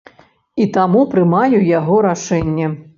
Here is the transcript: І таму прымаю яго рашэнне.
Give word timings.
І 0.65 0.67
таму 0.79 1.03
прымаю 1.13 1.63
яго 1.79 2.03
рашэнне. 2.11 2.77